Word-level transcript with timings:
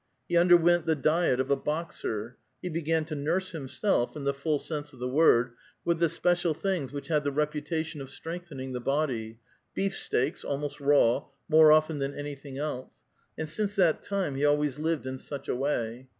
He 0.27 0.35
underwent 0.35 0.87
the 0.87 0.95
diet 0.95 1.39
of 1.39 1.51
a 1.51 1.55
boxer. 1.55 2.35
He 2.59 2.69
began 2.69 3.05
to 3.05 3.13
nurse 3.13 3.51
himself, 3.51 4.15
in 4.15 4.23
the 4.23 4.33
full 4.33 4.57
sense 4.57 4.93
of 4.93 4.97
the 4.99 5.07
word, 5.07 5.51
with 5.85 5.99
the 5.99 6.09
special 6.09 6.55
things 6.55 6.91
which 6.91 7.09
had 7.09 7.23
the 7.23 7.31
reputation 7.31 8.01
of 8.01 8.09
strengthening 8.09 8.73
the 8.73 8.79
body,— 8.79 9.37
beefsteaks, 9.77 10.43
almost 10.43 10.79
raw, 10.79 11.25
more 11.47 11.71
often 11.71 11.99
than 11.99 12.15
anything' 12.15 12.57
else; 12.57 13.03
and 13.37 13.47
since 13.47 13.75
that 13.75 14.01
time 14.01 14.33
he 14.33 14.43
always 14.43 14.79
lived 14.79 15.05
in 15.05 15.19
such 15.19 15.47
a 15.47 15.55
way. 15.55 16.07